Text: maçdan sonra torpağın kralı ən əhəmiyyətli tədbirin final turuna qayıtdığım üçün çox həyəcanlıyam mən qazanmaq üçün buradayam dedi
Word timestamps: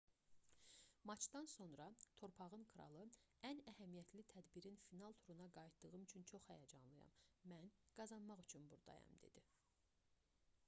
maçdan 1.09 1.47
sonra 1.49 1.85
torpağın 2.21 2.63
kralı 2.69 3.01
ən 3.49 3.59
əhəmiyyətli 3.71 4.23
tədbirin 4.33 4.79
final 4.85 5.15
turuna 5.27 5.49
qayıtdığım 5.57 6.05
üçün 6.07 6.25
çox 6.31 6.47
həyəcanlıyam 6.53 7.11
mən 7.53 7.69
qazanmaq 8.01 8.41
üçün 8.45 8.65
buradayam 8.73 9.21
dedi 9.27 9.45